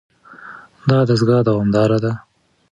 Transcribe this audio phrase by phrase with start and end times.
[0.89, 2.11] دا دستګاه دوامداره ده.